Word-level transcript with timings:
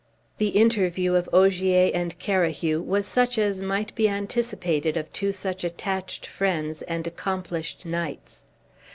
The 0.39 0.47
interview 0.47 1.13
of 1.13 1.29
Ogier 1.31 1.91
and 1.93 2.17
Carahue 2.17 2.81
was 2.81 3.05
such 3.05 3.37
as 3.37 3.61
might 3.61 3.93
be 3.93 4.09
anticipated 4.09 4.97
of 4.97 5.13
two 5.13 5.31
such 5.31 5.63
attached 5.63 6.25
friends 6.25 6.81
and 6.81 7.05
accomplished 7.05 7.85
knights. 7.85 8.45